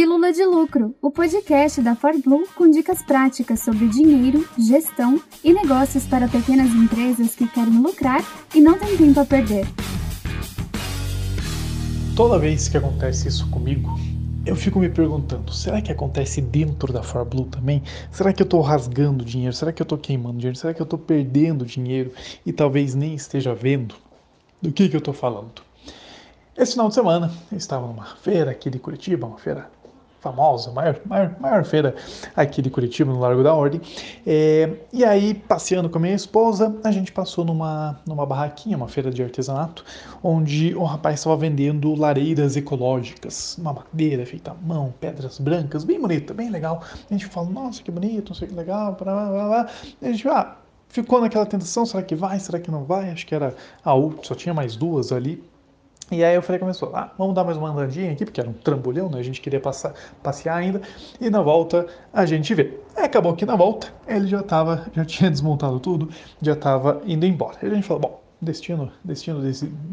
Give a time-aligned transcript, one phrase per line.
[0.00, 6.06] Pílula de Lucro, o podcast da ForBlue com dicas práticas sobre dinheiro, gestão e negócios
[6.06, 8.24] para pequenas empresas que querem lucrar
[8.54, 9.66] e não têm tempo a perder.
[12.16, 13.90] Toda vez que acontece isso comigo,
[14.46, 17.82] eu fico me perguntando, será que acontece dentro da ForBlue também?
[18.10, 19.54] Será que eu estou rasgando dinheiro?
[19.54, 20.56] Será que eu estou queimando dinheiro?
[20.56, 22.10] Será que eu estou perdendo dinheiro
[22.46, 23.96] e talvez nem esteja vendo?
[24.62, 25.60] Do que, que eu estou falando?
[26.56, 29.70] Esse final de semana eu estava numa feira aqui de Curitiba, uma feira
[30.20, 31.94] famosa, maior, maior, maior feira
[32.36, 33.80] aqui de Curitiba, no Largo da Ordem.
[34.26, 38.88] É, e aí, passeando com a minha esposa, a gente passou numa, numa barraquinha, uma
[38.88, 39.84] feira de artesanato,
[40.22, 46.00] onde um rapaz estava vendendo lareiras ecológicas, uma madeira feita à mão, pedras brancas, bem
[46.00, 46.82] bonita, bem legal.
[47.10, 49.66] A gente fala, nossa, que bonito, não sei que legal, blá, blá, blá.
[50.02, 50.56] a gente, ah,
[50.88, 53.10] ficou naquela tentação, será que vai, será que não vai?
[53.10, 55.42] Acho que era a última, só tinha mais duas ali
[56.10, 58.52] e aí eu falei, começou, ah, vamos dar mais uma andadinha aqui, porque era um
[58.52, 59.20] trambolhão, né?
[59.20, 60.82] A gente queria passar, passear ainda.
[61.20, 62.80] E na volta a gente vê.
[62.96, 66.08] Aí acabou que na volta ele já tava, já tinha desmontado tudo,
[66.42, 67.58] já estava indo embora.
[67.62, 69.40] Aí a gente falou, bom, destino, destino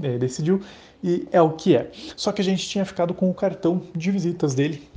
[0.02, 0.60] é, decidiu
[1.04, 1.92] e é o que é.
[2.16, 4.90] Só que a gente tinha ficado com o cartão de visitas dele,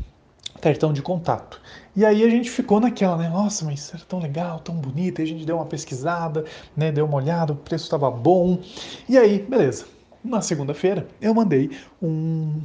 [0.59, 1.61] cartão de contato.
[1.95, 3.29] E aí a gente ficou naquela, né?
[3.29, 5.21] Nossa, mas era tão legal, tão bonito.
[5.21, 6.91] Aí a gente deu uma pesquisada, né?
[6.91, 8.59] Deu uma olhada, o preço estava bom.
[9.07, 11.71] E aí, beleza na segunda-feira, eu mandei
[12.03, 12.61] um,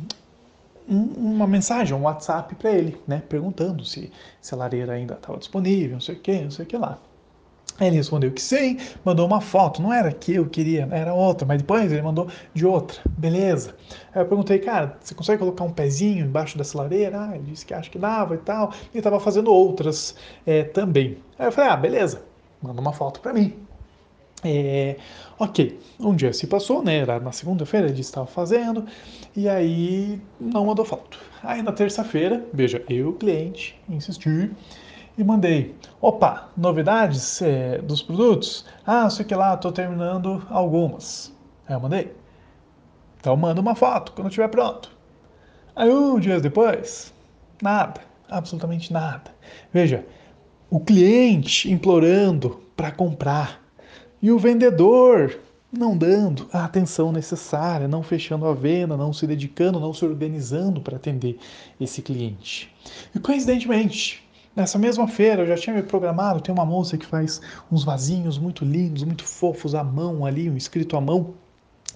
[0.90, 5.38] um, uma mensagem, um WhatsApp para ele, né, perguntando se, se a lareira ainda estava
[5.38, 7.00] disponível, não sei o que, não sei o que lá.
[7.80, 11.62] Ele respondeu que sim, mandou uma foto, não era que eu queria, era outra, mas
[11.62, 13.76] depois ele mandou de outra, beleza.
[14.14, 17.20] Aí eu perguntei, cara, você consegue colocar um pezinho embaixo dessa lareira?
[17.20, 21.18] Ah, ele disse que acha que dava e tal, e estava fazendo outras é, também.
[21.38, 22.22] Aí eu falei, ah, beleza,
[22.62, 23.65] manda uma foto para mim.
[24.48, 24.98] É,
[25.40, 26.98] ok, um dia se passou, né?
[26.98, 28.86] Era na segunda-feira ele estava fazendo,
[29.36, 31.20] e aí não mandou foto.
[31.42, 34.52] Aí na terça-feira, veja, eu, cliente, insisti
[35.18, 35.74] e mandei.
[36.00, 38.68] Opa, novidades é, dos produtos?
[38.86, 41.34] Ah, sei que lá, estou terminando algumas.
[41.68, 42.14] Aí eu mandei.
[43.20, 44.92] Então manda uma foto quando estiver pronto.
[45.76, 47.12] Aí um dias depois,
[47.64, 48.00] nada,
[48.30, 49.34] absolutamente nada.
[49.74, 50.06] Veja,
[50.70, 53.65] o cliente implorando para comprar
[54.26, 55.38] e o vendedor
[55.72, 60.82] não dando a atenção necessária, não fechando a venda, não se dedicando, não se organizando
[60.82, 61.38] para atender
[61.80, 62.74] esse cliente.
[63.14, 67.40] E coincidentemente, nessa mesma feira eu já tinha me programado, tem uma moça que faz
[67.72, 71.36] uns vasinhos muito lindos, muito fofos à mão ali, um escrito à mão.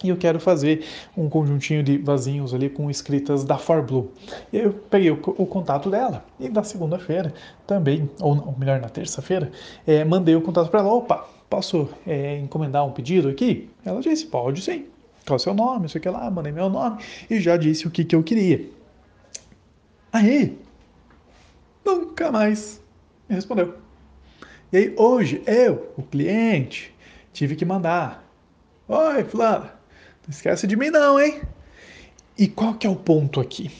[0.03, 0.85] E eu quero fazer
[1.17, 4.11] um conjuntinho de vasinhos ali com escritas da Forblue.
[4.53, 6.23] E eu peguei o, o contato dela.
[6.39, 7.33] E na segunda-feira
[7.65, 9.51] também, ou, ou melhor, na terça-feira,
[9.87, 10.93] é, mandei o contato para ela.
[10.93, 13.69] Opa, posso é, encomendar um pedido aqui?
[13.83, 14.85] Ela disse, pode sim.
[15.25, 15.81] Qual é o seu nome?
[15.81, 18.23] Não sei o que lá, mandei meu nome e já disse o que, que eu
[18.23, 18.69] queria.
[20.11, 20.57] Aí,
[21.85, 22.81] nunca mais
[23.27, 23.75] me respondeu.
[24.71, 26.93] E aí, hoje, eu, o cliente,
[27.33, 28.23] tive que mandar.
[28.87, 31.41] Oi, fulano, não esquece de mim não, hein?
[32.37, 33.71] E qual que é o ponto aqui?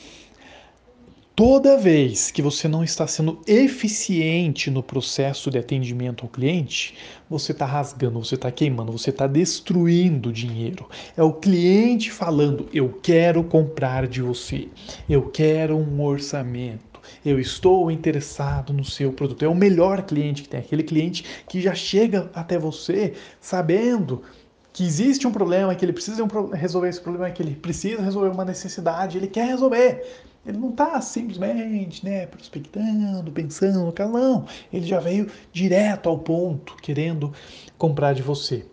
[1.40, 6.94] Toda vez que você não está sendo eficiente no processo de atendimento ao cliente,
[7.30, 10.90] você está rasgando, você está queimando, você está destruindo dinheiro.
[11.16, 14.68] É o cliente falando: eu quero comprar de você,
[15.10, 19.46] eu quero um orçamento, eu estou interessado no seu produto.
[19.46, 24.24] É o melhor cliente que tem, aquele cliente que já chega até você sabendo
[24.72, 28.46] que existe um problema, que ele precisa resolver esse problema, que ele precisa resolver uma
[28.46, 30.06] necessidade, ele quer resolver.
[30.46, 34.46] Ele não está simplesmente né, prospectando, pensando no caso, não.
[34.72, 37.34] Ele já veio direto ao ponto, querendo
[37.78, 38.66] comprar de você.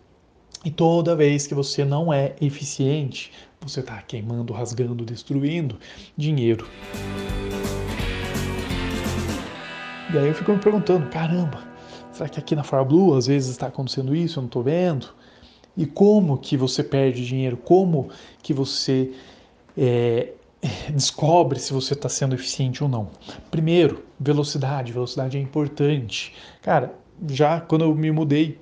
[0.64, 5.78] E toda vez que você não é eficiente, você está queimando, rasgando, destruindo
[6.16, 6.68] dinheiro.
[10.12, 11.62] E aí eu fico me perguntando, caramba,
[12.12, 15.08] será que aqui na Blue às vezes está acontecendo isso, eu não estou vendo?
[15.76, 17.56] E como que você perde dinheiro?
[17.56, 18.09] Como
[18.42, 19.12] que você
[19.76, 20.32] é,
[20.92, 23.10] descobre se você está sendo eficiente ou não.
[23.50, 24.93] Primeiro, velocidade.
[24.93, 26.34] Velocidade é importante.
[26.62, 26.94] Cara,
[27.28, 28.58] já quando eu me mudei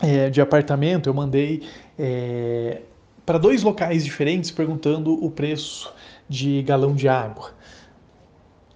[0.00, 1.62] é, de apartamento, eu mandei
[1.98, 2.82] é,
[3.24, 5.92] para dois locais diferentes perguntando o preço
[6.28, 7.52] de galão de água.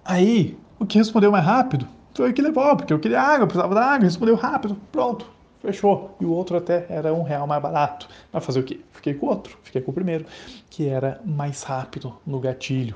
[0.03, 3.73] Aí, o que respondeu mais rápido foi o que levou, porque eu queria água, precisava
[3.73, 5.25] da água, respondeu rápido, pronto,
[5.65, 6.15] fechou.
[6.19, 8.07] E o outro até era um real mais barato.
[8.31, 8.79] Vai fazer o quê?
[8.91, 10.25] Fiquei com o outro, fiquei com o primeiro,
[10.69, 12.95] que era mais rápido no gatilho.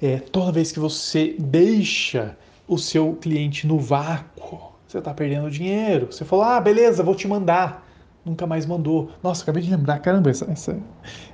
[0.00, 2.36] É, toda vez que você deixa
[2.66, 6.06] o seu cliente no vácuo, você está perdendo dinheiro.
[6.10, 7.86] Você falou, ah, beleza, vou te mandar.
[8.24, 9.10] nunca mais mandou.
[9.22, 10.78] Nossa, acabei de lembrar, caramba, essa, essa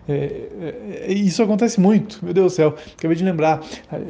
[0.09, 2.75] é, é, é, isso acontece muito, meu Deus do céu.
[2.97, 3.61] Acabei de lembrar,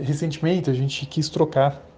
[0.02, 1.89] recentemente a gente quis trocar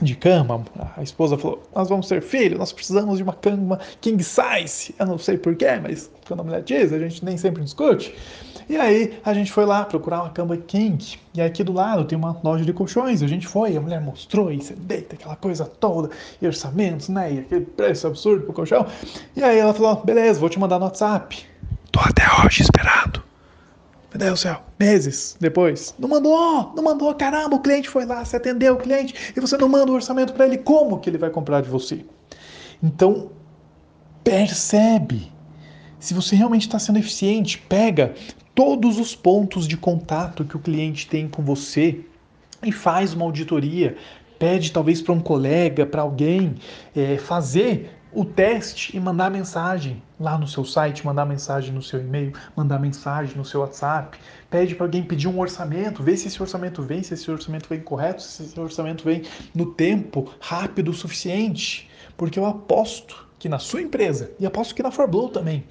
[0.00, 0.64] de cama,
[0.96, 4.94] a esposa falou: Nós vamos ter filho, nós precisamos de uma cama king size.
[4.98, 8.14] Eu não sei porquê, mas quando a mulher diz, a gente nem sempre discute.
[8.68, 11.18] E aí a gente foi lá procurar uma cama king.
[11.34, 13.22] E aqui do lado tem uma loja de colchões.
[13.22, 16.10] A gente foi, a mulher mostrou, você deita aquela coisa toda,
[16.42, 17.32] e orçamentos, né?
[17.32, 18.86] E aquele preço absurdo pro colchão.
[19.36, 21.44] E aí ela falou: Beleza, vou te mandar no WhatsApp.
[21.92, 23.25] Tô até hoje esperando.
[24.16, 25.94] Meu Deus do céu, meses depois.
[25.98, 29.58] Não mandou, não mandou, caramba, o cliente foi lá, você atendeu o cliente e você
[29.58, 32.02] não manda o orçamento para ele, como que ele vai comprar de você?
[32.82, 33.30] Então,
[34.24, 35.30] percebe.
[36.00, 38.14] Se você realmente está sendo eficiente, pega
[38.54, 42.00] todos os pontos de contato que o cliente tem com você
[42.62, 43.98] e faz uma auditoria.
[44.38, 46.54] Pede talvez para um colega, para alguém,
[46.94, 52.00] é, fazer o teste e mandar mensagem lá no seu site, mandar mensagem no seu
[52.00, 54.18] e-mail, mandar mensagem no seu WhatsApp.
[54.48, 57.78] Pede para alguém pedir um orçamento, vê se esse orçamento vem, se esse orçamento vem
[57.78, 59.22] correto, se esse orçamento vem
[59.54, 61.90] no tempo rápido o suficiente.
[62.16, 65.62] Porque eu aposto que na sua empresa, e aposto que na ForBlue também,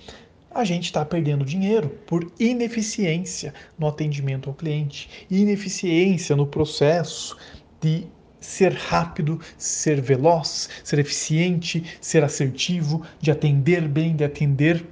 [0.52, 7.36] a gente está perdendo dinheiro por ineficiência no atendimento ao cliente, ineficiência no processo
[7.82, 8.08] de
[8.46, 14.86] ser rápido, ser veloz, ser eficiente, ser assertivo, de atender bem, de atender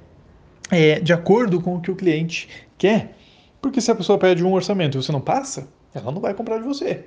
[0.70, 3.16] é, de acordo com o que o cliente quer.
[3.62, 6.58] Porque se a pessoa pede um orçamento e você não passa, ela não vai comprar
[6.58, 7.04] de você.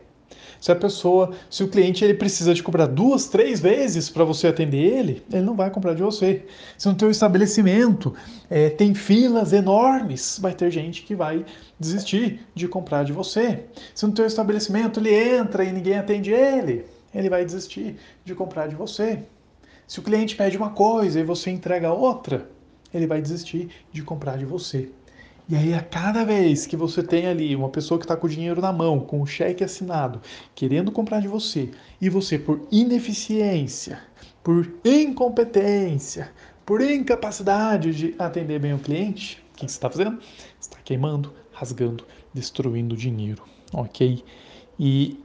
[0.59, 4.47] Se a pessoa, se o cliente ele precisa de cobrar duas, três vezes para você
[4.47, 6.45] atender ele, ele não vai comprar de você.
[6.77, 8.13] Se no teu estabelecimento
[8.49, 11.45] é, tem filas enormes, vai ter gente que vai
[11.79, 13.65] desistir de comprar de você.
[13.93, 18.67] Se no teu estabelecimento ele entra e ninguém atende ele, ele vai desistir de comprar
[18.67, 19.19] de você.
[19.87, 22.49] Se o cliente pede uma coisa e você entrega outra,
[22.93, 24.89] ele vai desistir de comprar de você.
[25.49, 28.29] E aí, a cada vez que você tem ali uma pessoa que está com o
[28.29, 30.21] dinheiro na mão, com o cheque assinado,
[30.53, 31.71] querendo comprar de você,
[32.01, 34.01] e você, por ineficiência,
[34.43, 36.33] por incompetência,
[36.65, 40.19] por incapacidade de atender bem o cliente, o que você está fazendo?
[40.59, 44.21] está queimando, rasgando, destruindo dinheiro, ok?
[44.77, 45.17] E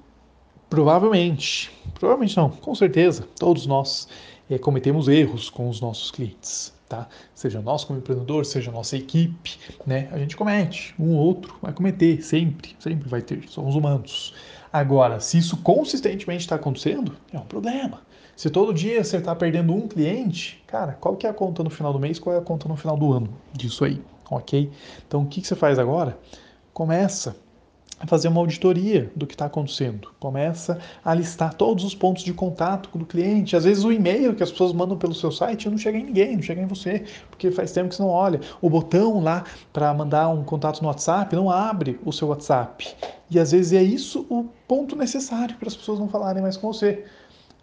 [0.71, 4.07] provavelmente, provavelmente não, com certeza, todos nós
[4.49, 7.09] é, cometemos erros com os nossos clientes tá?
[7.35, 10.09] Seja nós como empreendedor, seja nossa equipe, né?
[10.13, 14.35] A gente comete, um ou outro vai cometer, sempre, sempre vai ter, somos humanos.
[14.71, 18.03] Agora, se isso consistentemente está acontecendo, é um problema.
[18.37, 21.71] Se todo dia você está perdendo um cliente, cara, qual que é a conta no
[21.71, 24.71] final do mês, qual é a conta no final do ano disso aí, ok?
[25.07, 26.19] Então, o que, que você faz agora?
[26.75, 27.37] Começa
[28.07, 30.09] fazer uma auditoria do que está acontecendo.
[30.19, 33.57] Começa a listar todos os pontos de contato do cliente.
[33.57, 36.37] Às vezes o e-mail que as pessoas mandam pelo seu site não chega em ninguém,
[36.37, 38.41] não chega em você, porque faz tempo que você não olha.
[38.61, 42.89] O botão lá para mandar um contato no WhatsApp não abre o seu WhatsApp.
[43.31, 46.73] E às vezes é isso o ponto necessário para as pessoas não falarem mais com
[46.73, 47.05] você.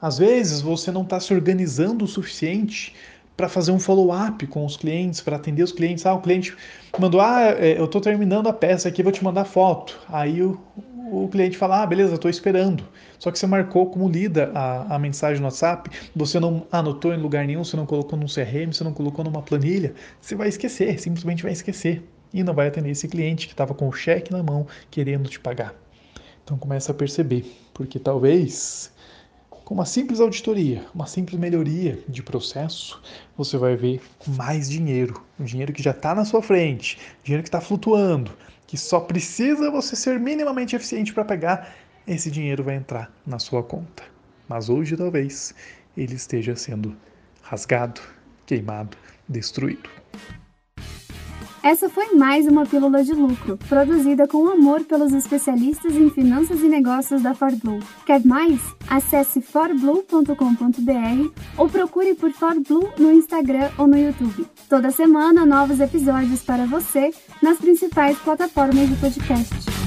[0.01, 2.95] Às vezes você não está se organizando o suficiente
[3.39, 6.06] para fazer um follow-up com os clientes, para atender os clientes.
[6.06, 6.53] Ah, o cliente
[7.00, 9.97] mandou, ah, é, eu estou terminando a peça aqui, vou te mandar foto.
[10.09, 10.59] Aí o,
[11.09, 12.86] o cliente fala, ah, beleza, estou esperando.
[13.18, 17.18] Só que você marcou como lida a, a mensagem no WhatsApp, você não anotou em
[17.18, 21.00] lugar nenhum, você não colocou num CRM, você não colocou numa planilha, você vai esquecer,
[21.00, 22.03] simplesmente vai esquecer.
[22.33, 25.39] E não vai atender esse cliente que estava com o cheque na mão querendo te
[25.39, 25.74] pagar.
[26.44, 28.92] Então começa a perceber, porque talvez
[29.69, 32.99] com uma simples auditoria, uma simples melhoria de processo,
[33.38, 35.23] você vai ver mais dinheiro.
[35.40, 38.31] O dinheiro que já está na sua frente, dinheiro que está flutuando,
[38.66, 41.76] que só precisa você ser minimamente eficiente para pegar,
[42.07, 44.02] esse dinheiro vai entrar na sua conta.
[44.47, 45.54] Mas hoje, talvez,
[45.95, 46.97] ele esteja sendo
[47.44, 48.02] rasgado,
[48.47, 48.97] queimado,
[49.28, 49.88] destruído.
[51.69, 56.68] Essa foi mais uma Pílula de Lucro, produzida com amor pelos especialistas em finanças e
[56.68, 57.78] negócios da ForBlue.
[58.07, 58.59] Quer mais?
[58.90, 64.47] Acesse forblue.com.br ou procure por ForBlue no Instagram ou no YouTube.
[64.68, 69.79] Toda semana, novos episódios para você nas principais plataformas de podcast.